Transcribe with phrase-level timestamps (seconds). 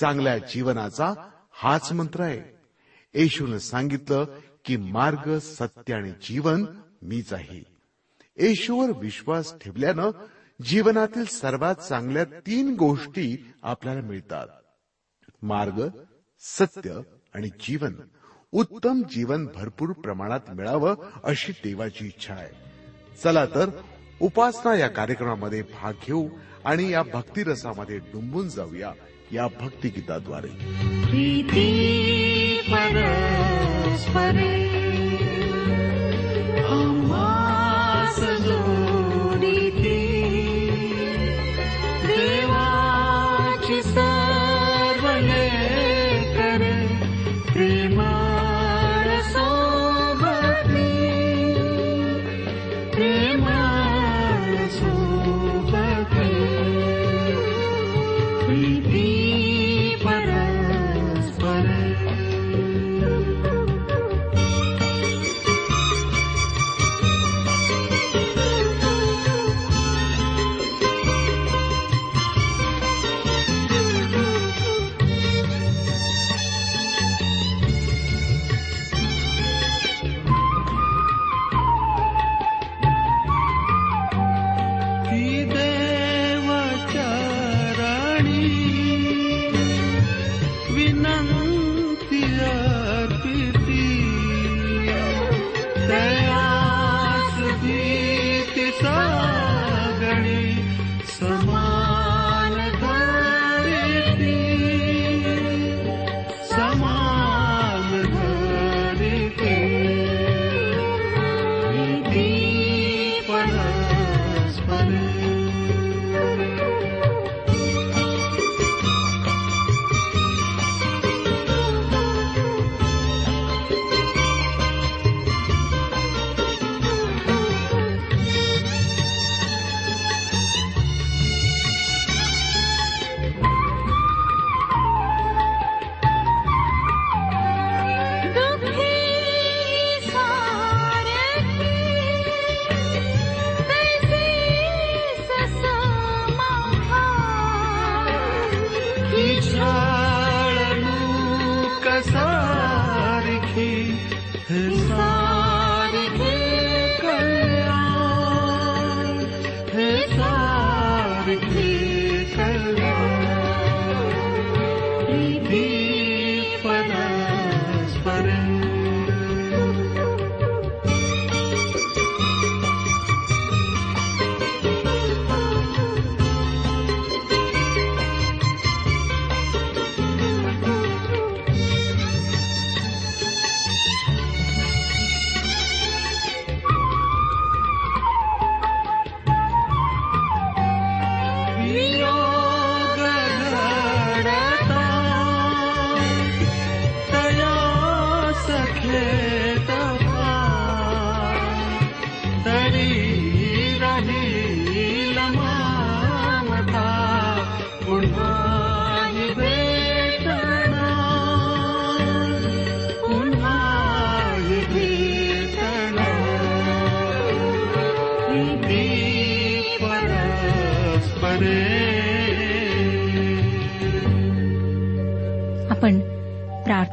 [0.00, 1.12] चांगल्या जीवनाचा
[1.52, 2.40] हाच मंत्र आहे
[3.14, 4.38] येशून सांगितलं
[4.64, 6.64] की मार्ग सत्य आणि जीवन
[7.02, 7.62] मीच आहे
[8.38, 10.10] येशूवर विश्वास ठेवल्यानं
[10.60, 13.36] जीवनातील सर्वात चांगल्या तीन गोष्टी
[13.62, 14.46] आपल्याला मिळतात
[15.42, 15.80] मार्ग
[16.42, 17.00] सत्य
[17.34, 17.94] आणि जीवन
[18.52, 20.94] उत्तम जीवन भरपूर प्रमाणात मिळावं
[21.24, 23.70] अशी देवाची इच्छा आहे चला तर
[24.20, 26.28] उपासना या कार्यक्रमामध्ये भाग घेऊ
[26.64, 28.92] आणि या भक्तिरसामध्ये डुंबून जाऊया
[29.32, 31.22] या भक्ती गीताद्वारे द्वारे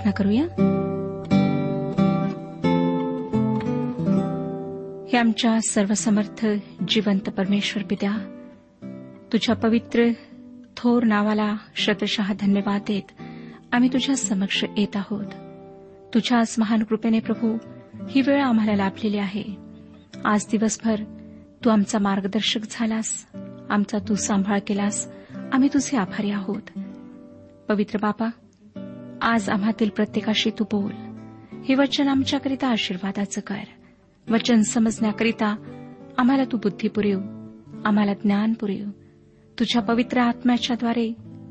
[0.01, 0.43] प्रार्थना करूया
[5.11, 6.45] हे आमच्या सर्वसमर्थ
[6.89, 8.11] जिवंत परमेश्वर पित्या
[9.33, 10.07] तुझ्या पवित्र
[10.77, 11.53] थोर नावाला
[11.75, 13.11] शतशः धन्यवाद देत
[13.73, 15.33] आम्ही तुझ्या समक्ष येत आहोत
[16.13, 17.55] तुझ्याच महान कृपेने प्रभू
[18.09, 19.43] ही वेळ आम्हाला लाभलेली आहे
[20.25, 21.03] आज दिवसभर
[21.65, 23.13] तू आमचा मार्गदर्शक झालास
[23.69, 25.07] आमचा तू सांभाळ केलास
[25.51, 26.77] आम्ही तुझे आभारी आहोत
[27.69, 28.29] पवित्र बापा
[29.21, 30.91] आज आम्हातील प्रत्येकाशी तू बोल
[31.67, 33.63] हे वचन आमच्याकरिता आशीर्वादाचं कर
[34.27, 35.55] वचन समजण्याकरिता
[36.17, 37.19] आम्हाला तू बुद्धी पुरेव
[37.85, 38.89] आम्हाला ज्ञान पुरेव
[39.57, 41.11] तुझ्या पवित्र आत्म्याच्याद्वारे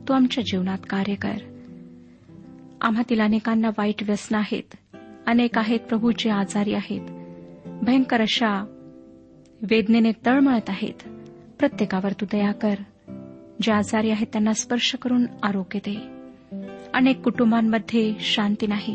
[0.08, 1.38] तू आमच्या जीवनात कार्य कर
[2.80, 4.76] आम्हातील अनेकांना वाईट व्यसन आहेत
[5.26, 8.56] अनेक आहेत प्रभू जे आजारी आहेत भयंकर अशा
[9.62, 11.08] वेदनेने तळमळत आहेत
[11.58, 12.82] प्रत्येकावर तू दया कर
[13.62, 16.19] जे आजारी आहेत त्यांना स्पर्श करून आरोग्य दे
[16.94, 18.95] अनेक कुटुंबांमध्ये शांती नाही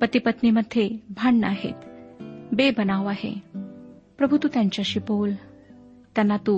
[0.00, 3.32] पती पत्नीमध्ये भांडणं आहेत बेबनाव आहे
[4.18, 5.32] प्रभू तू त्यांच्याशी बोल
[6.14, 6.58] त्यांना तू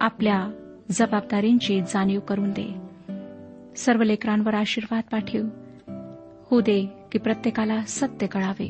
[0.00, 0.38] आपल्या
[0.90, 2.66] जबाबदारींची जाणीव करून दे
[3.76, 5.46] सर्व लेकरांवर आशीर्वाद पाठव
[6.50, 6.80] होऊ दे
[7.12, 8.68] की प्रत्येकाला सत्य कळावे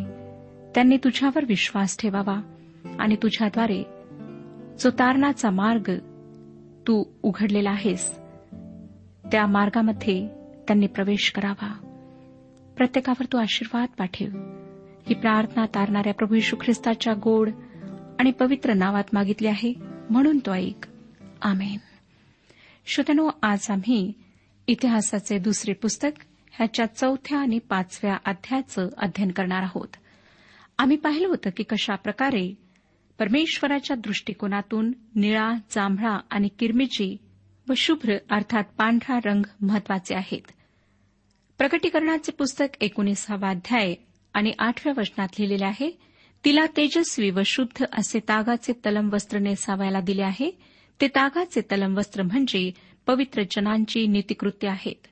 [0.74, 2.40] त्यांनी तुझ्यावर विश्वास ठेवावा
[2.98, 3.82] आणि तुझ्याद्वारे
[4.78, 5.90] सुतारणाचा मार्ग
[6.86, 8.10] तू उघडलेला आहेस
[9.32, 10.39] त्या मार्गामध्ये
[10.70, 11.68] त्यांनी प्रवेश करावा
[12.76, 14.36] प्रत्येकावर तू आशीर्वाद पाठव
[15.08, 17.48] ही प्रार्थना तारणाऱ्या प्रभू यशू ख्रिस्ताच्या गोड
[18.18, 19.72] आणि पवित्र नावात मागितली आहे
[20.10, 20.86] म्हणून तो ऐक
[21.42, 21.78] आमेन
[22.86, 24.12] श्रोत्यानो आज आम्ही
[24.68, 26.22] इतिहासाचे दुसरे पुस्तक
[26.54, 29.96] ह्याच्या चौथ्या आणि पाचव्या अध्यायाचं अध्ययन करणार आहोत
[30.78, 32.46] आम्ही पाहिलं होतं की कशाप्रकारे
[33.18, 37.16] परमेश्वराच्या दृष्टिकोनातून निळा जांभळा आणि किरमिची
[37.66, 40.52] व शुभ्र अर्थात पांढरा रंग महत्वाचे आहेत
[41.60, 43.94] प्रकटीकरणाचे पुस्तक एकोणीसावा अध्याय
[44.34, 45.90] आणि आठव्या वचनात लिहिलेले आहे
[46.44, 50.50] तिला तेजस्वी व शुद्ध असे तागाचे तलम वस्त्र नेसावायला दिले आहे
[51.00, 52.70] ते तागाचे तलम वस्त्र म्हणजे
[53.06, 55.06] पवित्र जनांची नीतिकृत्य आहेत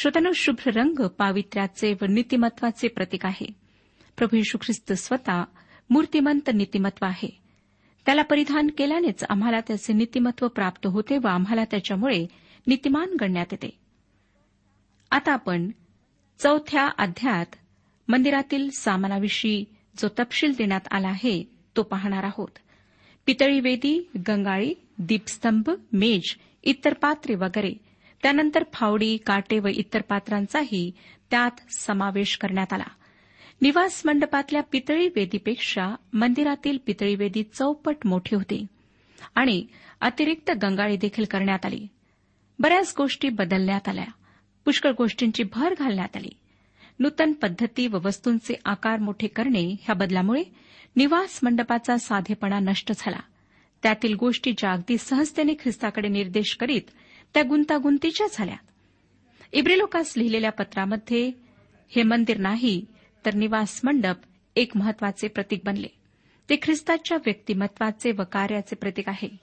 [0.00, 3.46] श्रोतनु शुभ्र रंग पावित्र्याचे व नीतिमत्वाचे प्रतीक आहे
[4.18, 5.42] प्रभू यशू ख्रिस्त स्वतः
[5.90, 7.28] मूर्तिमंत नीतिमत्व आहे
[8.06, 12.26] त्याला परिधान केल्यानेच आम्हाला त्याचे नीतिमत्व प्राप्त होते व आम्हाला त्याच्यामुळे
[12.66, 13.79] नीतिमान गणण्यात येते
[15.10, 15.70] आता आपण
[16.40, 17.56] चौथ्या अध्यात
[18.08, 19.64] मंदिरातील सामानाविषयी
[19.98, 21.42] जो तपशील देण्यात आला आहे
[21.76, 22.58] तो पाहणार आहोत
[23.26, 23.98] पितळी वेदी
[24.28, 24.72] गंगाळी
[24.98, 25.70] दीपस्तंभ
[25.92, 26.34] मेज
[26.62, 27.72] इतर पात्रे वगैरे
[28.22, 30.90] त्यानंतर फावडी काटे व इतर पात्रांचाही
[31.30, 32.88] त्यात समावेश करण्यात आला
[33.62, 38.64] निवास मंडपातल्या पितळी वेदीपेक्षा मंदिरातील पितळी वेदी चौपट मोठी होती
[39.34, 39.64] आणि
[40.00, 41.86] अतिरिक्त गंगाळी देखील करण्यात आली
[42.58, 44.04] बऱ्याच गोष्टी बदलण्यात आल्या
[44.70, 46.28] पुष्कळ गोष्टींची भर घालण्यात आली
[46.98, 50.42] नूतन पद्धती व वस्तूंचे आकार मोठे करणे ह्या बदलामुळे
[50.96, 53.20] निवास मंडपाचा साधेपणा नष्ट झाला
[53.82, 56.90] त्यातील गोष्टी ज्या अगदी सहजतेने ख्रिस्ताकडे निर्देश करीत
[57.34, 58.56] त्या गुंतागुंतीच्या झाल्या
[59.52, 61.30] इब्रिलोकास लिहिलेल्या पत्रामध्ये
[61.92, 62.80] हे मंदिर नाही
[63.24, 64.16] तर निवास मंडप
[64.56, 65.88] एक महत्वाचे प्रतीक बनले
[66.48, 69.28] ते ख्रिस्ताच्या व्यक्तिमत्वाचे व कार्याचे प्रतीक आहे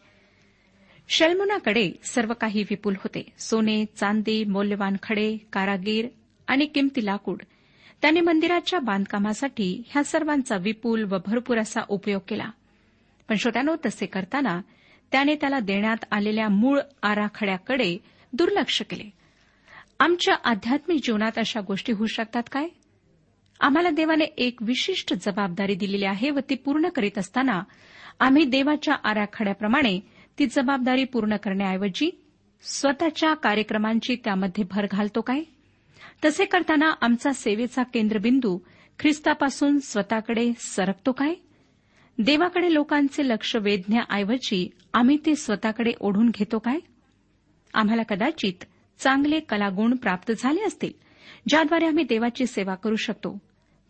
[1.09, 6.07] शल्मुनाकडे सर्व काही विपुल होते सोने चांदी मौल्यवान खडे कारागीर
[6.47, 7.41] आणि किमती लाकूड
[8.03, 12.49] त्याने मंदिराच्या बांधकामासाठी ह्या सर्वांचा विपुल व भरपूर असा उपयोग केला
[13.29, 14.59] पण श्रोत्यानो तसे करताना
[15.11, 16.79] त्याने त्याला देण्यात आलेल्या मूळ
[17.03, 17.95] आराखड्याकडे
[18.33, 19.09] दुर्लक्ष केले
[19.99, 22.67] आमच्या आध्यात्मिक जीवनात अशा गोष्टी होऊ शकतात काय
[23.59, 27.61] आम्हाला देवाने एक विशिष्ट जबाबदारी दिलेली आहे व ती पूर्ण करीत असताना
[28.19, 29.99] आम्ही देवाच्या आराखड्याप्रमाणे
[30.37, 32.09] ती जबाबदारी पूर्ण करण्याऐवजी
[32.63, 35.41] स्वतःच्या कार्यक्रमांची त्यामध्ये भर घालतो काय
[36.25, 38.57] तसे करताना आमचा सेवेचा केंद्रबिंदू
[38.99, 41.33] ख्रिस्तापासून स्वतःकडे सरकतो काय
[42.17, 44.67] देवाकडे लोकांचे लक्ष वेधण्याऐवजी
[44.93, 46.79] आम्ही ते स्वतःकडे ओढून घेतो काय
[47.73, 48.65] आम्हाला कदाचित
[48.99, 50.91] चांगले कलागुण प्राप्त झाले असतील
[51.49, 53.37] ज्याद्वारे आम्ही देवाची सेवा करू शकतो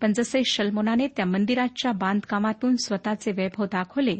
[0.02, 4.20] पण जसे शलमोनाने त्या मंदिराच्या बांधकामातून स्वतःचे वैभव दाखवले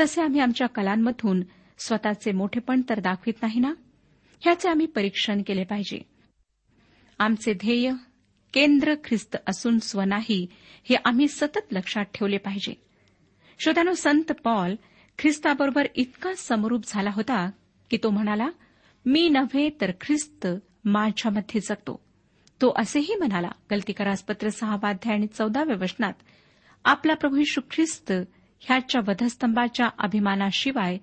[0.00, 1.42] तसे आम्ही आमच्या कलांमधून
[1.80, 3.72] स्वतःचे मोठेपण तर दाखवित नाही ना
[4.42, 5.98] ह्याचे आम्ही परीक्षण केले पाहिजे
[7.18, 7.92] आमचे ध्येय
[8.54, 10.46] केंद्र ख्रिस्त असून स्व नाही
[10.88, 12.74] हे आम्ही सतत लक्षात ठेवले पाहिजे
[13.60, 14.74] श्रोत्यानो संत पॉल
[15.18, 17.50] ख्रिस्ताबरोबर इतका समरूप झाला होता
[17.90, 18.48] की तो म्हणाला
[19.06, 20.46] मी नव्हे तर ख्रिस्त
[20.84, 22.00] माझ्यामध्ये जगतो
[22.62, 23.92] तो असेही म्हणाला गलती
[24.50, 26.12] सहावाध्याय आणि चौदाव्या वचनात
[26.84, 28.12] आपला प्रभू ख्रिस्त
[28.60, 30.98] ह्याच्या वधस्तंभाच्या अभिमानाशिवाय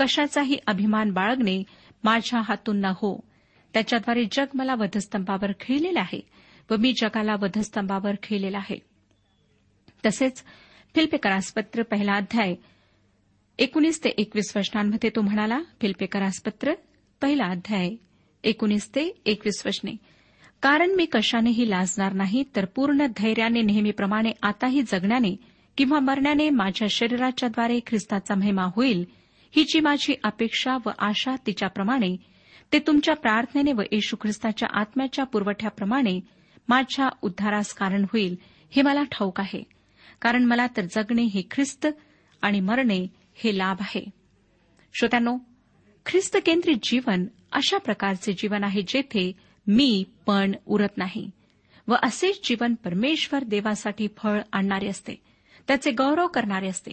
[0.00, 1.62] कशाचाही अभिमान बाळगणे
[2.04, 3.14] माझ्या हातून न हो
[3.74, 6.20] त्याच्याद्वारे जग मला वधस्तंभावर खेळलेला आहे
[6.70, 8.78] व मी जगाला वधस्तंभावर खेळलेला आहे
[10.06, 10.42] तसेच
[10.94, 12.54] फिल्पेकरासपत्र पहिला अध्याय
[13.58, 16.72] एकोणीस ते एकवीस वचनांमध्ये तो म्हणाला फिल्पेकरासपत्र
[17.22, 17.90] पहिला अध्याय
[18.44, 19.94] एकोणीस ते एकवीस वचने
[20.62, 25.34] कारण मी कशानेही लाजणार नाही तर पूर्ण धैर्याने नेहमीप्रमाणे आताही जगण्याने
[25.78, 29.04] किंवा मरण्याने माझ्या शरीराच्याद्वारे ख्रिस्ताचा महिमा होईल
[29.54, 32.14] हिची माझी अपेक्षा व आशा तिच्याप्रमाणे
[32.72, 36.18] ते तुमच्या प्रार्थनेने व येशू ख्रिस्ताच्या आत्म्याच्या पुरवठ्याप्रमाणे
[36.68, 38.36] माझ्या उद्धारास कारण होईल
[38.72, 39.62] हे मला ठाऊक आहे
[40.22, 41.86] कारण मला तर जगणे हे ख्रिस्त
[42.42, 43.06] आणि मरणे
[43.34, 44.04] हे लाभ आहे
[44.94, 45.36] श्रोत्यानो
[46.06, 47.26] ख्रिस्त केंद्रित जीवन
[47.52, 49.30] अशा प्रकारचे जीवन आहे जेथे
[49.66, 51.28] मी पण उरत नाही
[51.88, 55.14] व असेच जीवन परमेश्वर देवासाठी फळ आणणारे असते
[55.68, 56.93] त्याचे गौरव करणारे असते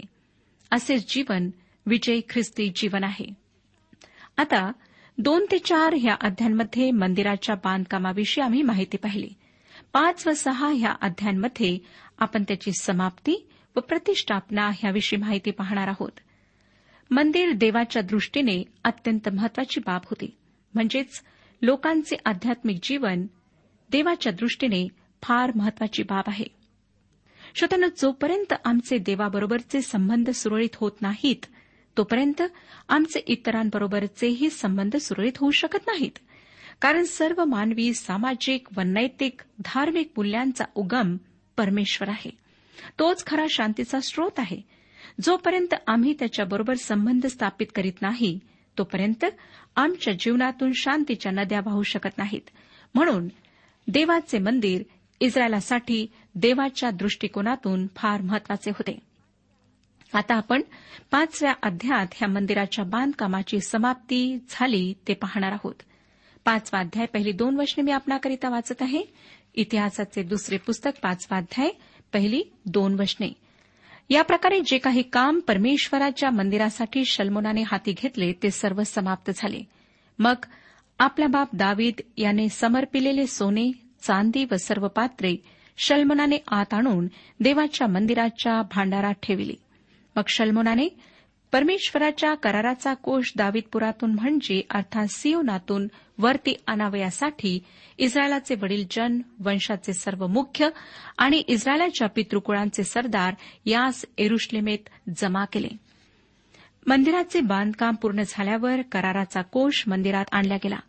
[0.71, 1.49] असेच जीवन
[1.87, 3.25] विजय ख्रिस्ती जीवन आहे
[4.37, 4.71] आता
[5.17, 9.29] दोन ते चार ह्या अध्यांमध्ये मंदिराच्या बांधकामाविषयी आम्ही माहिती पाहिली
[9.93, 11.77] पाच व सहा ह्या अध्यांमध्ये
[12.17, 13.35] आपण त्याची समाप्ती
[13.75, 16.19] व प्रतिष्ठापना ह्याविषयी माहिती पाहणार आहोत
[17.11, 20.29] मंदिर देवाच्या दृष्टीने अत्यंत महत्वाची बाब होती
[20.73, 21.21] म्हणजेच
[21.61, 23.25] लोकांचे आध्यात्मिक जीवन
[23.89, 24.87] देवाच्या दृष्टीने
[25.23, 26.45] फार महत्वाची बाब आहे
[27.55, 31.45] श्रोतांना जोपर्यंत आमचे देवाबरोबरचे संबंध सुरळीत होत नाहीत
[31.97, 32.41] तोपर्यंत
[32.89, 36.19] आमचे इतरांबरोबरचेही संबंध सुरळीत होऊ शकत नाहीत
[36.81, 41.15] कारण सर्व मानवी सामाजिक व नैतिक धार्मिक मूल्यांचा उगम
[41.57, 42.29] परमेश्वर आहे
[42.99, 44.61] तोच खरा शांतीचा स्रोत आहे
[45.21, 48.37] जोपर्यंत आम्ही त्याच्याबरोबर संबंध स्थापित करीत नाही
[48.77, 49.25] तोपर्यंत
[49.75, 52.49] आमच्या जीवनातून शांतीच्या नद्या वाहू शकत नाहीत
[52.95, 53.27] म्हणून
[53.87, 54.83] देवाचे मंदिर
[55.21, 56.05] इस्रायलासाठी
[56.35, 59.06] देवाच्या दृष्टिकोनातून फार महत्वाचे होते
[60.13, 60.61] आता आपण
[61.11, 65.83] पाचव्या अध्यायात ह्या मंदिराच्या बांधकामाची समाप्ती झाली ते पाहणार आहोत
[66.45, 69.01] पाचवा अध्याय पहिली दोन वचने मी आपणाकरिता वाचत आहे
[69.55, 71.69] इतिहासाचे दुसरे पुस्तक पाचवा अध्याय
[72.13, 72.41] पहिली
[72.65, 73.31] दोन वचने
[74.09, 79.61] या प्रकारे जे काही काम परमेश्वराच्या मंदिरासाठी शल्मोनाने हाती घेतले ते सर्व समाप्त झाले
[80.19, 80.45] मग
[80.99, 83.71] आपला बाप दावीद याने समर्पिलेले सोने
[84.01, 85.35] चांदी व सर्व पात्रे
[85.77, 87.07] शल्मनाने आत आणून
[87.39, 89.55] देवाच्या मंदिराच्या भांडारात ठेविली
[90.17, 90.87] मग शल्मोनाने
[91.53, 95.87] परमेश्वराच्या कराराचा कोष दावितपुरातून म्हणजे अर्थात सिओनातून
[96.17, 97.59] वरती आणावयासाठी
[97.97, 100.69] इस्रायलाचे वडील जन वंशाचे सर्व मुख्य
[101.17, 103.33] आणि इस्रायलाच्या पितृकुळांचे सरदार
[103.65, 104.89] यास एरुश्लेमेत
[105.21, 105.69] जमा केले
[106.87, 110.79] मंदिराचे बांधकाम पूर्ण झाल्यावर कराराचा कोष मंदिरात आणला गेला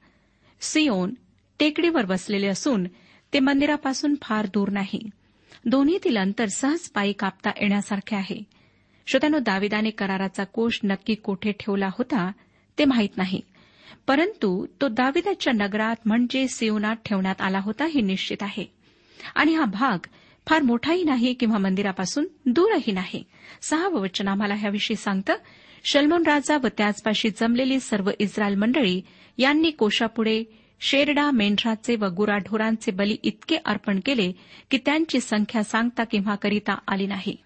[0.61, 1.15] सिओन
[1.61, 2.87] टेकडीवर बसलेले असून
[3.33, 5.09] ते मंदिरापासून फार दूर नाही
[5.67, 8.43] दोन्हीतील अंतर सहज पायी कापता येण्यासारखे आहे
[9.09, 12.31] श्रोत्यानो दाविदाने कराराचा कोष नक्की कोठे ठेवला होता
[12.79, 13.41] ते माहीत नाही
[14.07, 14.67] परंतु
[14.81, 18.65] तो दाविदाच्या नगरात म्हणजे सिवनात ठेवण्यात आला होता हे निश्चित आहे
[19.35, 20.07] आणि हा भाग
[20.47, 22.27] फार मोठाही नाही किंवा मंदिरापासून
[22.47, 23.23] दूरही नाही
[23.62, 25.37] सहावं वचन आम्हाला ह्याविषयी सांगतं
[25.85, 29.00] शलमोन राजा व त्याचपाशी जमलेली सर्व इस्रायल मंडळी
[29.38, 30.43] यांनी कोशापुढे
[30.81, 34.31] शेरडा मेंढराचे व गुराढोरांचे बली इतके अर्पण केले
[34.71, 37.37] की त्यांची संख्या सांगता किंवा करिता आली नाही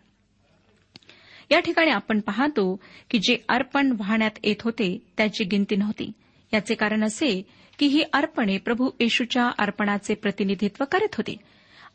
[1.52, 2.74] या ठिकाणी आपण पाहतो
[3.10, 6.10] की जे अर्पण वाहण्यात येत होते त्याची गिनती नव्हती
[6.52, 7.30] याचे कारण असे
[7.78, 11.36] की ही अर्पणे प्रभू येशूच्या अर्पणाचे प्रतिनिधित्व करत होती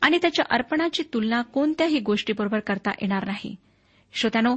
[0.00, 3.54] आणि त्याच्या अर्पणाची तुलना कोणत्याही गोष्टीबरोबर करता येणार नाही
[4.14, 4.54] श्रोत्यानो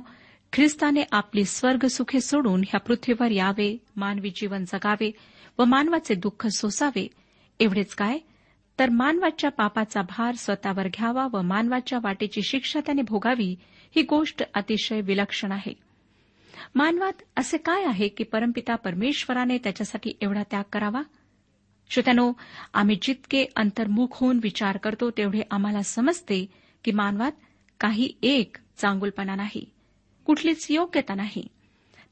[0.53, 5.11] ख्रिस्ताने आपली स्वर्ग सुखे सोडून ह्या पृथ्वीवर यावे मानवी जीवन जगावे
[5.59, 7.07] व मानवाचे दुःख सोसावे
[7.59, 8.17] एवढेच काय
[8.79, 13.55] तर मानवाच्या पापाचा भार स्वतःवर घ्यावा व मानवाच्या वाटेची शिक्षा त्याने भोगावी
[13.95, 15.73] ही गोष्ट अतिशय विलक्षण आहे
[16.75, 21.01] मानवात असे काय आहे की परमपिता परमेश्वराने त्याच्यासाठी एवढा त्याग करावा
[21.89, 22.31] श्रोत्यानो
[22.73, 26.45] आम्ही जितके अंतर्मुख होऊन विचार करतो तेवढे आम्हाला समजते
[26.83, 27.31] की मानवात
[27.79, 29.65] काही एक चांगुलपणा नाही
[30.25, 31.47] कुठलीच योग्यता नाही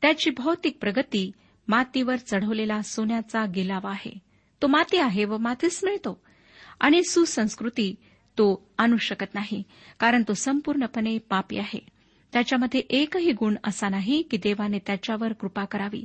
[0.02, 1.30] त्याची भौतिक प्रगती
[1.68, 4.12] मातीवर चढवलेला सोन्याचा गिलावा आहे
[4.62, 6.20] तो माती आहे व मातीच मिळतो
[6.80, 7.94] आणि सुसंस्कृती
[8.40, 8.54] तो
[8.78, 9.62] आणू शकत नाही
[10.00, 11.80] कारण तो संपूर्णपणे पापी आहे
[12.34, 16.04] त्याच्यामध्ये एकही गुण असा नाही की देवाने त्याच्यावर कृपा करावी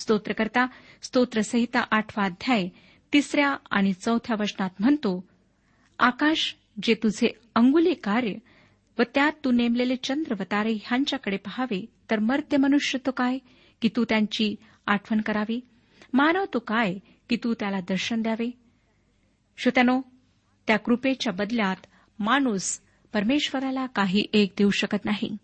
[0.00, 0.66] स्तोत्रकरता
[1.02, 2.68] स्तोत्रसहिता आठवा अध्याय
[3.12, 5.24] तिसऱ्या आणि चौथ्या वचनात म्हणतो
[5.98, 8.34] आकाश जे तुझे अंगुले कार्य
[8.98, 13.38] व त्यात तू नेमलेले चंद्र व तारे ह्यांच्याकडे पहावे तर मर्त्य मनुष्य तो काय
[13.82, 14.54] की तू त्यांची
[14.86, 15.60] आठवण करावी
[16.12, 16.94] मानव तो काय
[17.30, 18.50] की तू त्याला दर्शन द्यावे
[19.58, 20.00] श्रोत्यानो
[20.66, 21.86] त्या कृपेच्या बदल्यात
[22.18, 22.78] माणूस
[23.12, 25.36] परमेश्वराला काही एक देऊ शकत नाही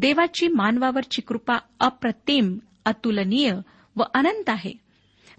[0.00, 3.52] देवाची मानवावरची कृपा अप्रतिम अतुलनीय
[3.96, 4.72] व अनंत आहे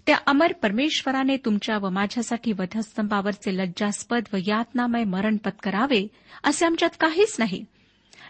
[0.06, 6.06] त्या अमर परमेश्वराने तुमच्या व माझ्यासाठी वधस्तंभावरचे लज्जास्पद व यातनामय मरण पत्करावे
[6.44, 7.64] असे आमच्यात काहीच नाही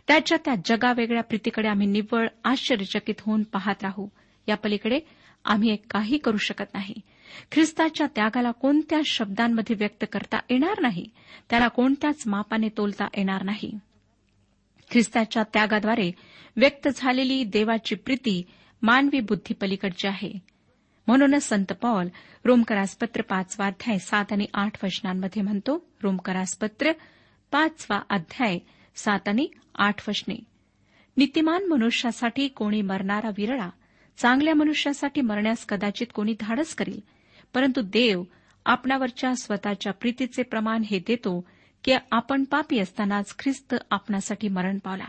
[0.08, 4.06] त्याच्या त्या जगावेगळ्या प्रीतीकडे आम्ही निव्वळ आश्चर्यचकित होऊन पाहत राहू
[4.48, 4.98] या पलीकडे
[5.44, 6.94] आम्ही काही करू शकत नाही
[7.52, 11.06] ख्रिस्ताच्या त्यागाला कोणत्या शब्दांमध्ये व्यक्त करता येणार नाही
[11.50, 13.70] त्याला कोणत्याच मापाने तोलता येणार नाही
[14.90, 16.10] ख्रिस्ताच्या त्यागाद्वारे
[16.56, 18.42] व्यक्त झालेली देवाची प्रीती
[18.82, 20.32] मानवी बुद्धीपलीकडची आहे
[21.06, 22.08] म्हणूनच संत पॉल
[22.44, 26.92] रोमकरासपत्र पाचवा अध्याय सात आणि आठ वचनांमध्ये म्हणतो रोमकरासपत्र
[27.52, 28.58] पाचवा अध्याय
[28.96, 29.46] सात आणि
[29.74, 30.34] आठ वचने
[31.16, 33.68] नीतिमान मनुष्यासाठी कोणी मरणारा विरळा
[34.18, 37.00] चांगल्या मनुष्यासाठी मरण्यास कदाचित कोणी धाडस करील
[37.54, 38.22] परंतु देव
[38.66, 41.40] आपणावरच्या स्वतःच्या प्रीतीचे प्रमाण हे देतो
[41.84, 45.09] की आपण पापी असतानाच ख्रिस्त आपणासाठी मरण पावला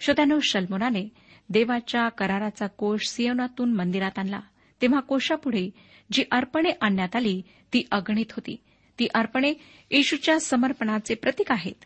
[0.00, 1.08] श्रोत्यानो शल्मोनाने
[1.50, 4.40] देवाच्या कराराचा कोष सियोनातून मंदिरात आणला
[4.80, 5.68] तेव्हा कोशापुढे
[6.12, 7.40] जी अर्पणे आणण्यात आली
[7.72, 8.56] ती अगणित होती
[8.98, 9.52] ती अर्पणे
[9.90, 11.84] येशूच्या समर्पणाचे प्रतीक आहेत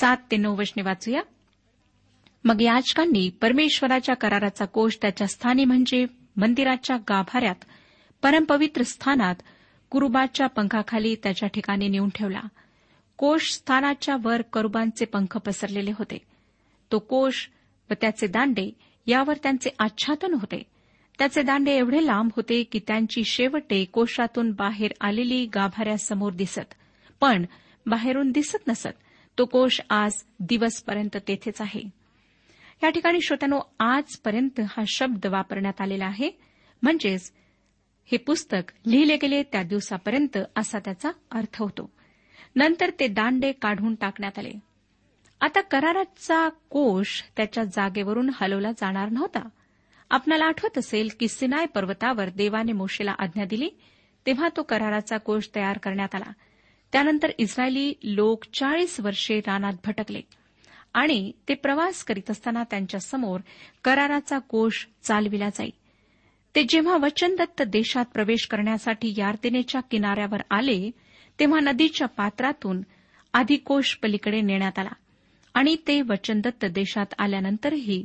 [0.00, 1.20] सात ते नऊ वचने वाचूया
[2.44, 6.04] मग याचकांनी परमेश्वराच्या कराराचा कोष त्याच्या स्थानी म्हणजे
[6.36, 7.64] मंदिराच्या गाभाऱ्यात
[8.22, 9.34] परमपवित्र स्थानात
[9.92, 12.40] कुरुबाच्या पंखाखाली त्याच्या ठिकाणी नेऊन ठेवला
[13.18, 16.18] कोश स्थानाच्या वर करुबांचे पंख पसरलेले होते
[16.90, 17.48] तो कोश
[17.90, 18.70] व त्याचे दांडे
[19.06, 20.62] यावर त्यांचे आच्छादन होते
[21.18, 26.74] त्याचे दांडे एवढे लांब होते की त्यांची शेवटे कोशातून बाहेर आलेली गाभाऱ्यासमोर दिसत
[27.20, 27.44] पण
[27.86, 29.02] बाहेरून दिसत नसत
[29.38, 31.82] तो कोश आज दिवसपर्यंत तेथेच आहे
[32.82, 36.30] या ठिकाणी श्रोत्यानो आजपर्यंत हा शब्द वापरण्यात आलेला आहे
[36.82, 37.30] म्हणजेच
[38.12, 41.90] हे पुस्तक लिहिले गेले त्या दिवसापर्यंत असा त्याचा अर्थ होतो
[42.56, 44.52] नंतर ते दांडे काढून टाकण्यात आले
[45.40, 49.42] आता कराराचा कोश त्याच्या जागेवरून हलवला जाणार नव्हता
[50.10, 53.68] आपणाला आठवत असेल की सिनाय पर्वतावर देवाने मोशेला आज्ञा दिली
[54.26, 56.32] तेव्हा तो कराराचा कोष तयार करण्यात आला
[56.92, 60.20] त्यानंतर इस्रायली लोक चाळीस वर्षे रानात भटकले
[60.94, 63.40] आणि ते प्रवास करीत असताना त्यांच्यासमोर
[63.84, 65.70] कराराचा कोष चालविला जाई
[66.58, 70.90] ते जेव्हा वचनदत्त देशात प्रवेश करण्यासाठी यार्तेनेच्या किनाऱ्यावर आले
[71.38, 72.80] तेव्हा नदीच्या पात्रातून
[73.34, 74.92] आधी कोश पलीकडे नेण्यात आला
[75.54, 78.04] आणि ते वचनदत्त देशात आल्यानंतरही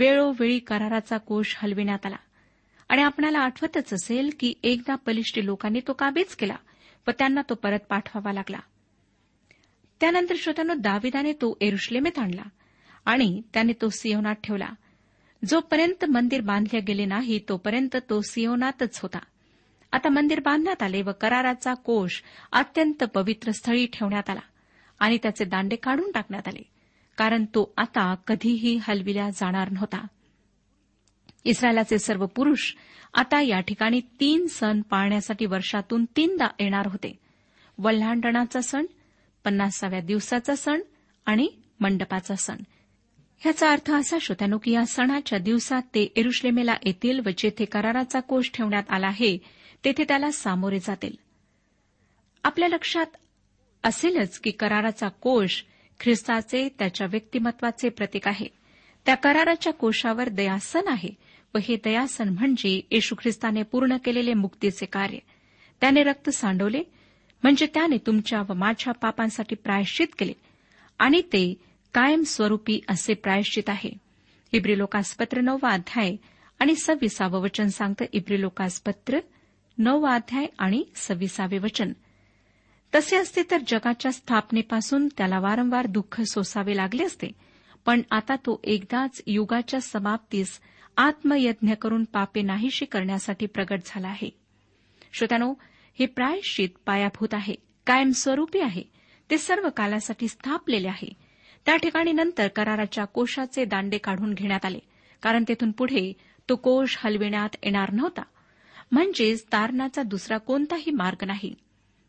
[0.00, 2.16] वेळोवेळी कराराचा कोश हलविण्यात आला
[2.88, 6.56] आणि आपणाला आठवतच असेल की एकदा पलिष्टी लोकांनी तो काबीज केला
[7.06, 8.60] व त्यांना तो परत पाठवावा लागला
[10.00, 12.48] त्यानंतर श्रोत्यानं दाविदाने तो एरुश्लेमेत आणला
[13.04, 14.68] आणि त्याने तो सियोनात ठेवला
[15.42, 19.18] जोपर्यंत मंदिर बांधले गेले नाही तोपर्यंत तो सिओनातच होता
[19.92, 22.20] आता मंदिर बांधण्यात आले व कराराचा कोष
[22.52, 24.40] अत्यंत पवित्र स्थळी ठेवण्यात आला
[25.00, 26.62] आणि त्याचे दांडे काढून टाकण्यात आले
[27.18, 30.04] कारण तो आता कधीही हलविला जाणार नव्हता
[31.44, 32.72] इस्रायलाचे सर्व पुरुष
[33.14, 37.12] आता या ठिकाणी तीन सण पाळण्यासाठी वर्षातून तीनदा येणार होते
[37.78, 38.86] वल्हांडणाचा सण
[39.44, 40.80] पन्नासाव्या दिवसाचा सण
[41.26, 41.48] आणि
[41.80, 42.62] मंडपाचा सण
[43.42, 48.50] ह्याचा अर्थ असा श्रोत्यानो की या सणाच्या दिवसात ते एरुश्लेमेला येतील व जेथे कराराचा कोष
[48.54, 49.36] ठेवण्यात आला आहे
[49.84, 51.16] तेथे त्याला सामोरे जातील
[52.44, 53.16] आपल्या लक्षात
[53.84, 55.62] असेलच की कराराचा कोष
[56.00, 58.46] ख्रिस्ताचे त्याच्या व्यक्तिमत्वाचे प्रतीक आहे
[59.06, 61.10] त्या कराराच्या कोशावर दयासन आहे
[61.54, 65.18] व हे दयासन म्हणजे येशू ख्रिस्ताने पूर्ण केलेले मुक्तीचे कार्य
[65.82, 66.82] त्याने रक्त सांडवले
[67.42, 70.32] म्हणजे त्याने तुमच्या व माझ्या पापांसाठी प्रायश्चित केले
[70.98, 71.44] आणि ते
[71.94, 73.90] कायमस्वरूपी असे प्रायश्चित आहे
[74.52, 76.14] इब्रिलोकासपत्र नववा अध्याय
[76.60, 79.18] आणि सव्वीसावं वचन सांगतं इब्रिलोकासपत्र
[79.78, 81.92] वा अध्याय आणि सव्वीसावे वचन
[82.92, 87.30] तसे असते तर जगाच्या स्थापनेपासून त्याला वारंवार दुःख सोसावे लागले असते
[87.86, 90.58] पण आता तो एकदाच युगाच्या समाप्तीस
[90.96, 94.30] आत्मयज्ञ करून पापे नाहीशी करण्यासाठी प्रगट झाला आहे
[95.12, 95.52] श्रोत्यानो
[95.98, 97.54] हे प्रायश्चित पायाभूत आहे
[97.86, 98.82] कायमस्वरूपी आहे
[99.30, 101.12] ते सर्व कालासाठी स्थापलेले आहे
[101.66, 104.78] त्या ठिकाणी नंतर कराराच्या कोशाचे दांडे काढून घेण्यात आले
[105.22, 106.12] कारण तेथून पुढे
[106.48, 108.22] तो कोश हलविण्यात येणार नव्हता
[108.92, 111.54] म्हणजेच तारणाचा दुसरा कोणताही मार्ग नाही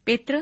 [0.07, 0.39] पेत्र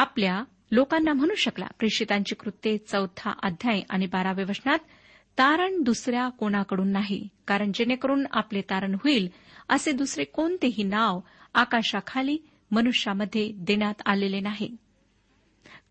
[0.00, 0.42] आपल्या
[0.70, 4.78] लोकांना म्हणू शकला प्रेषितांची कृत्ये चौथा अध्याय आणि बाराव्या वचनात
[5.38, 9.28] तारण दुसऱ्या कोणाकडून नाही कारण जेणेकरून आपले तारण होईल
[9.68, 11.20] असे दुसरे कोणतेही नाव
[11.54, 12.36] आकाशाखाली
[12.70, 14.76] मनुष्यामध्ये देण्यात आलेले नाही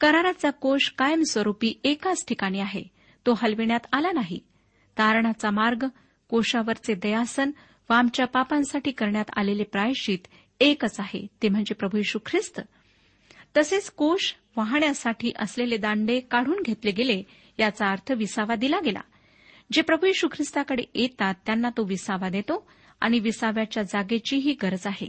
[0.02, 2.84] कराराचा कोश कायमस्वरूपी एकाच ठिकाणी आहे
[3.26, 4.40] तो हलविण्यात आला नाही
[4.98, 5.86] तारणाचा मार्ग
[6.30, 7.52] कोशावरचे दयासन
[7.90, 10.28] व आमच्या पापांसाठी करण्यात आलेले प्रायश्चित
[10.60, 12.60] एकच आहे ते म्हणजे प्रभू यशू ख्रिस्त
[13.58, 17.22] तसेच कोश वाहण्यासाठी असलेले दांडे काढून घेतले गेले
[17.60, 19.02] याचा अर्थ विसावा दिला गेला
[19.72, 22.66] जे प्रभू यशू ख्रिस्ताकडे येतात त्यांना तो विसावा देतो
[23.02, 25.08] आणि विसाव्याच्या जागेचीही गरज आहे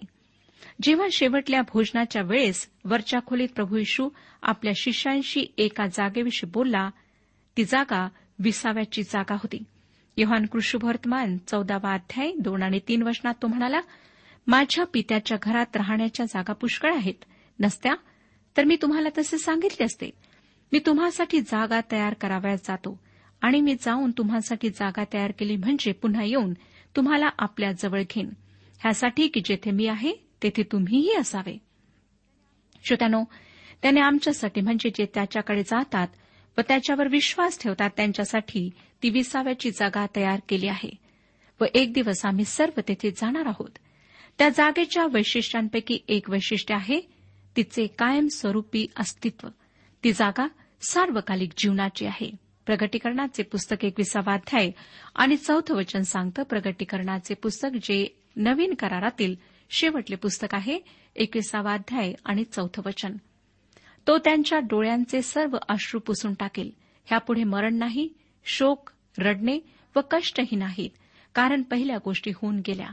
[0.83, 4.09] जेव्हा शेवटल्या भोजनाच्या वेळेस वरच्या खोलीत प्रभू यशू
[4.43, 6.91] आपल्या शिष्यांशी एका जागेविषयी बोलला
[7.57, 8.09] ती जागा
[8.39, 9.63] विसाव्याची जागा होती
[10.17, 10.47] योहान
[10.83, 13.81] वर्तमान चौदावा अध्याय दोन आणि तीन वचनात तो म्हणाला
[14.47, 17.25] माझ्या पित्याच्या घरात राहण्याच्या जागा पुष्कळ आहेत
[17.59, 17.95] नसत्या
[18.57, 20.11] तर मी तुम्हाला तसे सांगितले असते
[20.73, 22.99] मी तुम्हासाठी जागा तयार करावयास जातो
[23.43, 26.53] आणि मी जाऊन तुम्हासाठी जागा तयार केली म्हणजे पुन्हा येऊन
[26.97, 28.29] तुम्हाला आपल्या जवळ घेईन
[28.81, 31.57] ह्यासाठी की जेथे मी आहे तेथे तुम्हीही असावे
[32.85, 33.23] श्रोत्यानो
[33.83, 36.09] त्याने आमच्यासाठी म्हणजे जे त्याच्याकडे जातात
[36.59, 38.69] व त्याच्यावर विश्वास ठेवतात त्यांच्यासाठी
[39.03, 40.91] ती विसाव्याची जागा तयार केली आहे
[41.61, 43.79] व एक दिवस आम्ही सर्व तेथे जाणार आहोत
[44.39, 47.01] त्या जागेच्या वैशिष्ट्यांपैकी एक वैशिष्ट्य आहे
[47.57, 49.49] तिचे कायमस्वरूपी अस्तित्व
[50.05, 50.47] ती जागा
[50.83, 52.31] सार्वकालिक जीवनाची आहे
[52.67, 54.71] प्रगटीकरणाचे पुस्तक एकविसावा अध्याय
[55.15, 59.35] आणि चौथं वचन सांगतं प्रगटीकरणाचे पुस्तक जे नवीन करारातील
[59.71, 60.79] शेवटले पुस्तक आहे
[61.17, 63.17] एकविसावा अध्याय आणि चौथं वचन
[64.07, 66.71] तो त्यांच्या डोळ्यांचे सर्व अश्रू पुसून टाकेल
[67.09, 68.09] ह्यापुढे मरण नाही
[68.47, 69.59] शोक रडणे
[69.97, 70.91] व कष्टही नाहीत
[71.35, 72.89] कारण पहिल्या गोष्टी होऊन गेल्या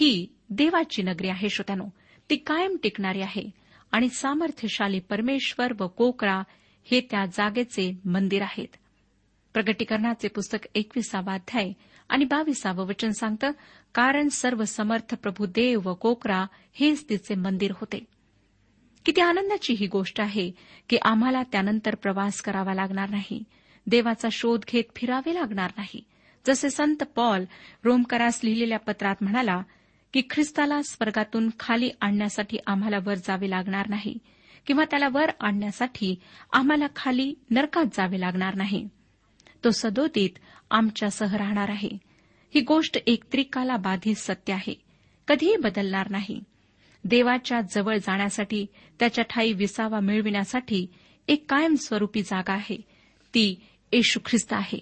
[0.00, 1.84] ही देवाची नगरी आहे श्रोत्यानो
[2.30, 3.48] ती कायम टिकणारी आहे
[3.92, 6.42] आणि सामर्थ्यशाली परमेश्वर व कोकरा
[6.86, 8.76] हे त्या जागेचे मंदिर आहेत
[9.54, 11.72] प्रगटीकरणाचे पुस्तक एकविसावा अध्याय
[12.10, 13.50] आणि बावीसावं वचन सांगतं
[13.94, 16.44] कारण सर्व समर्थ प्रभू देव व कोकरा
[16.74, 18.04] हेच तिचे मंदिर होते
[19.06, 20.50] किती आनंदाची ही गोष्ट आहे
[20.88, 23.42] की आम्हाला त्यानंतर प्रवास करावा लागणार नाही
[23.86, 26.00] देवाचा शोध घेत फिरावे लागणार नाही
[26.46, 27.44] जसे संत पॉल
[27.84, 29.62] रोमकरास लिहिलेल्या पत्रात म्हणाला
[30.14, 34.18] की ख्रिस्ताला स्वर्गातून खाली आणण्यासाठी आम्हाला वर जावे लागणार नाही
[34.66, 36.14] किंवा त्याला वर आणण्यासाठी
[36.52, 38.86] आम्हाला खाली नरकात जावे लागणार नाही
[39.64, 40.38] तो सदोदित
[40.70, 41.88] आमच्यासह राहणार आहे
[42.52, 44.74] ही गोष्ट एकत्रिकाला बाधित सत्य आहे
[45.28, 46.40] कधीही बदलणार नाही
[47.04, 48.64] देवाच्या जवळ जाण्यासाठी
[49.00, 50.86] त्याच्या ठाई विसावा मिळविण्यासाठी
[51.28, 52.76] एक कायमस्वरूपी जागा आहे
[53.34, 53.54] ती
[53.92, 54.78] येशू ख्रिस्त आहे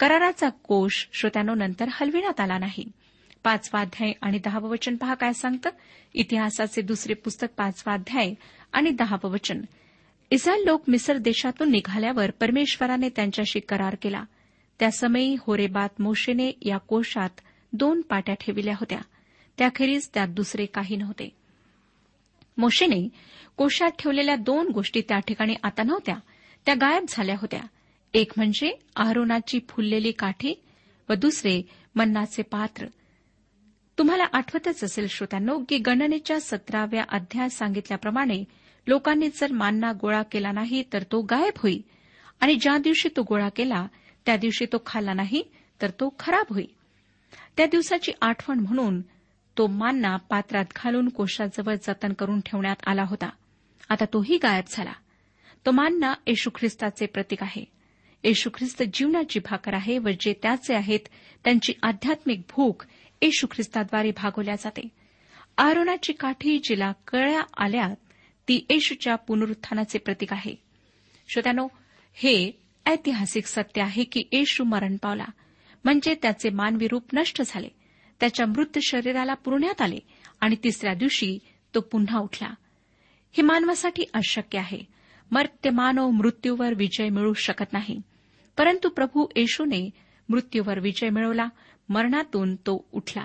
[0.00, 2.84] कराराचा कोश श्रोत्यानो नंतर हलविण्यात आला नाही
[3.44, 5.70] पाचवाध्याय आणि दहावं वचन पहा काय सांगतं
[6.14, 8.32] इतिहासाचे दुसरे पुस्तक पाचवाध्याय
[8.72, 9.60] आणि दहावं वचन
[10.30, 14.22] इस्रायल लोक मिसर देशातून निघाल्यावर परमेश्वराने त्यांच्याशी करार केला
[14.80, 17.40] त्या समयी होरेबात मोशेने या कोशात
[17.72, 18.98] दोन पाट्या ठेविल्या होत्या
[19.58, 21.28] त्याखेरीज त्यात दुसरे काही नव्हते
[22.58, 23.06] मोशेने
[23.56, 26.16] कोशात ठेवलेल्या दोन गोष्टी त्या ठिकाणी आता नव्हत्या
[26.66, 27.60] त्या गायब झाल्या होत्या
[28.14, 28.72] एक म्हणजे
[28.96, 30.54] आहरोनाची फुललेली काठी
[31.08, 31.60] व दुसरे
[31.94, 32.86] मन्नाचे पात्र
[33.98, 38.42] तुम्हाला आठवतच असेल श्रोत्यांनो की गणनेच्या सतराव्या अध्याय सांगितल्याप्रमाणे
[38.86, 41.80] लोकांनी जर मानना गोळा केला नाही तर तो गायब होई
[42.40, 43.86] आणि ज्या दिवशी तो गोळा केला
[44.26, 45.42] त्या दिवशी तो खाल्ला नाही
[45.80, 46.66] तर तो खराब होईल
[47.56, 49.00] त्या दिवसाची आठवण म्हणून
[49.56, 53.28] तो मानना पात्रात घालून कोशाजवळ जतन करून ठेवण्यात आला होता
[53.90, 54.92] आता तोही गायब झाला
[55.66, 57.64] तो मानना येशू ख्रिस्ताचे प्रतीक आहे
[58.24, 61.08] येशू ख्रिस्त जीवनाची भाकर आहे व जे त्याचे आहेत
[61.44, 62.82] त्यांची आध्यात्मिक भूक
[63.22, 64.88] येशू ख्रिस्ताद्वारे भागवल्या जाते
[65.58, 67.88] आरोनाची काठी जिला कळ्या आल्या
[68.48, 70.54] ती येशूच्या पुनरुत्थानाचे प्रतीक आहे
[71.28, 71.66] श्रोत्यानो
[72.16, 72.50] हे
[72.86, 75.24] ऐतिहासिक सत्य आहे की येशू मरण पावला
[75.84, 77.68] म्हणजे त्याचे मानवी रूप नष्ट झाले
[78.20, 79.98] त्याच्या मृत शरीराला पुरण्यात आले
[80.40, 81.36] आणि तिसऱ्या दिवशी
[81.74, 82.52] तो पुन्हा उठला
[83.34, 84.78] हे मानवासाठी अशक्य आहे
[85.30, 87.98] मर्त्य मानव मृत्यूवर विजय मिळू शकत नाही
[88.58, 89.88] परंतु प्रभू येशूने
[90.28, 91.46] मृत्यूवर विजय मिळवला
[91.88, 93.24] मरणातून तो उठला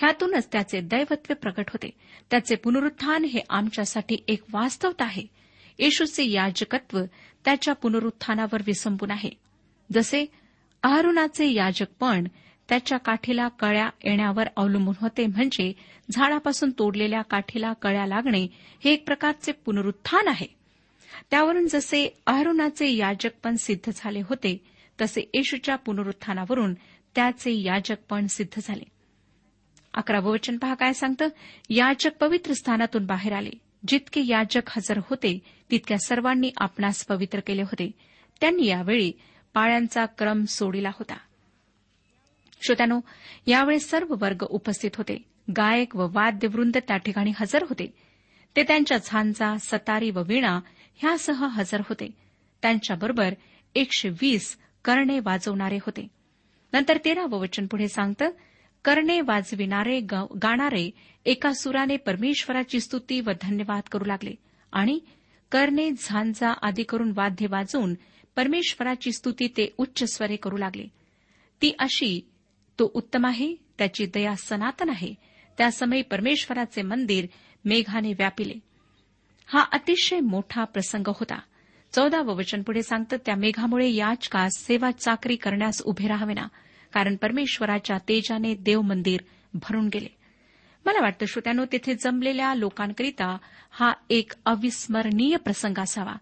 [0.00, 1.90] ह्यातूनच त्याचे दैवत्व प्रकट होते
[2.30, 5.26] त्याचे पुनरुत्थान हे आमच्यासाठी एक वास्तवता आहे
[5.78, 6.98] येशूचे याजकत्व
[7.46, 9.30] त्याच्या पुनरुत्थानावर विसंबून आहे
[9.90, 10.24] जसे
[10.82, 12.26] आहारुणाचे याजकपण
[12.68, 15.72] त्याच्या काठीला कळ्या येण्यावर अवलंबून होते म्हणजे
[16.10, 18.46] झाडापासून तोडलेल्या काठीला कळ्या लागणे
[18.84, 20.46] हे एक प्रकारचे पुनरुत्थान आहे
[21.30, 24.56] त्यावरून जसे अहरुणाचे याजकपण सिद्ध झाले होते
[24.98, 26.74] तसे येशूच्या पुनरुत्थानावरून
[27.14, 28.84] त्याचे याजकपण सिद्ध झाले
[29.94, 31.28] अकरावं वचन पहा काय सांगतं
[31.70, 33.50] याजक पवित्र स्थानातून बाहेर आले
[33.88, 35.38] जितके याजक हजर होते
[35.70, 37.90] तितक्या सर्वांनी आपणास पवित्र केले होते
[38.40, 39.10] त्यांनी यावेळी
[39.54, 41.16] पाळ्यांचा क्रम सोडिला होता
[42.62, 43.00] श्रोत्यानो
[43.46, 45.16] यावेळी सर्व वर्ग उपस्थित होते
[45.56, 47.86] गायक व वाद्यवृंद त्या ठिकाणी हजर होते
[48.56, 50.58] ते त्यांच्या झांजा सतारी व वीणा
[51.00, 52.08] ह्यासह हजर होते
[52.62, 53.34] त्यांच्याबरोबर
[53.74, 56.06] एकशे वीस कर्णे वाजवणारे होते
[56.72, 58.30] नंतर तेरावं वचन पुढे सांगतं
[58.84, 59.98] कर्णे वाजविणारे
[60.00, 60.88] गाणारे
[61.26, 64.34] एका सुराने परमेश्वराची स्तुती व धन्यवाद करू लागले
[64.72, 64.98] आणि
[65.52, 67.94] करणे झांजा आदी करून वाद्य वाजवून
[68.36, 70.86] परमेश्वराची स्तुती ते उच्च स्वरे करू लागले
[71.62, 72.20] ती अशी
[72.78, 75.12] तो उत्तम आहे त्याची दया सनातन आहे
[75.58, 77.26] त्यासमयी परमेश्वराचे मंदिर
[77.64, 78.54] मेघाने व्यापिले
[79.48, 81.38] हा अतिशय मोठा प्रसंग होता
[81.92, 86.46] चौदावं वचन पुढे सांगतं त्या मेघामुळे याचकास सेवा चाकरी करण्यास उभे राहावेना
[86.92, 89.22] कारण परमेश्वराच्या तेजाने देव मंदिर
[89.54, 90.08] भरून गेले
[90.86, 93.36] मला वाटतं श्रोत्यानो तिथे जमलेल्या लोकांकरिता
[93.70, 96.14] हा एक अविस्मरणीय प्रसंग असावा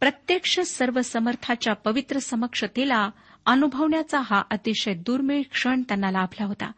[0.00, 3.08] प्रत्यक्ष सर्व समर्थाच्या पवित्र समक्षतेला
[3.46, 6.70] अनुभवण्याचा हा अतिशय दुर्मिळ क्षण त्यांना लाभला होता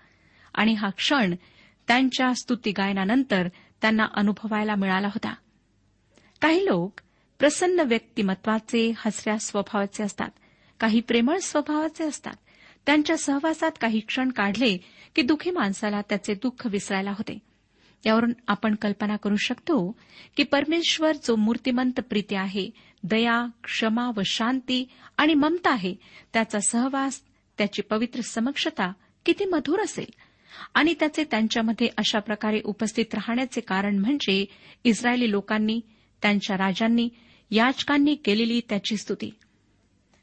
[0.54, 1.34] आणि हा क्षण
[1.88, 3.48] त्यांच्या स्तुती गायनानंतर
[3.82, 5.34] त्यांना अनुभवायला मिळाला होता
[6.40, 7.00] काही लोक
[7.38, 10.30] प्रसन्न व्यक्तिमत्वाचे हसऱ्या स्वभावाचे असतात
[10.80, 12.36] काही प्रेमळ स्वभावाचे असतात
[12.86, 14.76] त्यांच्या सहवासात काही क्षण काढले
[15.14, 17.38] की दुखी माणसाला त्याचे दुःख विसरायला होते
[18.04, 19.96] यावरून आपण कल्पना करू शकतो
[20.36, 22.68] की परमेश्वर जो मूर्तिमंत प्रीती आहे
[23.04, 24.84] दया क्षमा व शांती
[25.18, 25.94] आणि ममता आहे
[26.32, 27.20] त्याचा सहवास
[27.58, 28.90] त्याची पवित्र समक्षता
[29.26, 30.10] किती मधुर असेल
[30.74, 34.44] आणि त्याचे त्यांच्यामध्ये अशा प्रकारे उपस्थित राहण्याचे कारण म्हणजे
[34.84, 35.80] इस्रायली लोकांनी
[36.22, 37.08] त्यांच्या राजांनी
[37.50, 39.30] याचकांनी केलेली त्याची स्तुती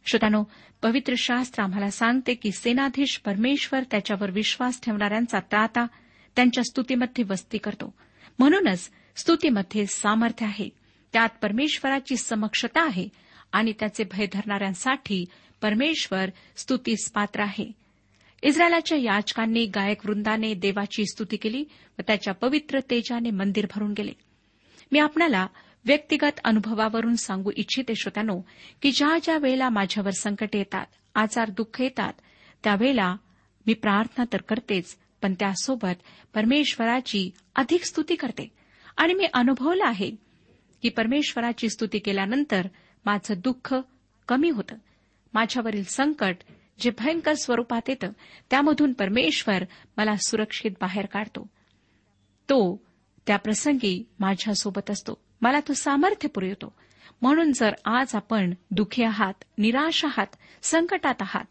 [0.06, 0.43] श्रोतानो
[0.82, 5.86] पवित्र शास्त्र आम्हाला सांगते की सेनाधीश परमेश्वर त्याच्यावर विश्वास ठेवणाऱ्यांचा ताता
[6.36, 7.93] त्यांच्या स्तुतीमध्ये वस्ती करतो
[8.39, 10.69] म्हणूनच स्तुतीमध्ये सामर्थ्य आहे
[11.13, 13.08] त्यात परमेश्वराची समक्षता आहे
[13.52, 15.23] आणि त्याचे भय धरणाऱ्यांसाठी
[15.62, 17.71] परमेश्वर स्तुतीस पात्र आहे
[18.43, 24.13] इस्रायलाच्या याचकांनी गायक वृंदाने देवाची स्तुती केली व त्याच्या पवित्र तेजाने मंदिर भरून गेले
[24.91, 25.47] मी आपणाला
[25.86, 28.39] व्यक्तिगत अनुभवावरून सांगू इच्छिते श्रोत्यानो
[28.82, 30.86] की ज्या ज्या वेळेला माझ्यावर संकट येतात
[31.15, 32.13] आजार दुःख येतात
[32.63, 33.15] त्यावेळेला
[33.65, 36.04] मी प्रार्थना तर करतेच पण त्यासोबत
[36.34, 38.47] परमेश्वराची अधिक स्तुती करते
[38.97, 40.10] आणि मी अनुभवलं आहे
[40.84, 42.67] की परमेश्वराची स्तुती केल्यानंतर
[43.06, 43.73] माझं दुःख
[44.28, 44.76] कमी होतं
[45.34, 46.43] माझ्यावरील संकट
[46.80, 48.12] जे भयंकर स्वरूपात येतं
[48.49, 49.63] त्यामधून परमेश्वर
[49.97, 51.47] मला सुरक्षित बाहेर काढतो
[52.49, 52.60] तो
[53.28, 56.73] त्या प्रसंगी माझ्यासोबत असतो मला तो सामर्थ्य पुरवतो
[57.21, 61.45] म्हणून जर आज आपण दुखी आहात निराश आहात संकटात आहात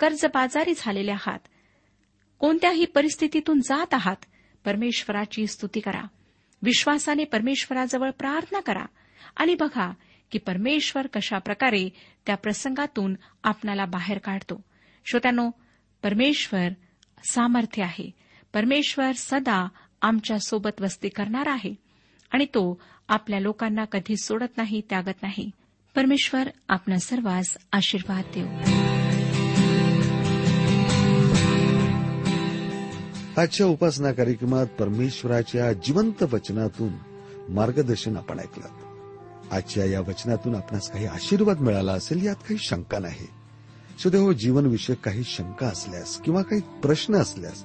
[0.00, 1.48] कर्जबाजारी झालेले आहात
[2.38, 4.24] कोणत्याही परिस्थितीतून जात आहात
[4.64, 6.02] परमेश्वराची स्तुती करा
[6.62, 8.84] विश्वासाने परमेश्वराजवळ प्रार्थना करा
[9.36, 9.90] आणि बघा
[10.30, 11.88] की परमेश्वर कशा प्रकारे
[12.26, 13.14] त्या प्रसंगातून
[13.42, 14.60] आपणाला बाहेर काढतो
[15.06, 15.50] श्रोत्यानो
[16.02, 16.68] परमेश्वर
[17.28, 18.10] सामर्थ्य आहे
[18.54, 19.66] परमेश्वर सदा
[20.02, 21.83] आमच्या सोबत वस्ती करणार आहे
[22.34, 22.62] आणि तो
[23.08, 25.50] आपल्या लोकांना कधी सोडत नाही त्यागत नाही
[25.96, 28.46] परमेश्वर आपल्या सर्वांस आशीर्वाद देऊ
[33.36, 36.92] आजच्या उपासना कार्यक्रमात परमेश्वराच्या जिवंत वचनातून
[37.48, 39.52] मार्गदर्शन आपण ऐकलं
[39.52, 43.26] आजच्या या वचनातून आपणास काही आशीर्वाद मिळाला असेल यात काही शंका नाही
[44.02, 47.64] सुदैव जीवनविषयक काही शंका असल्यास किंवा काही प्रश्न असल्यास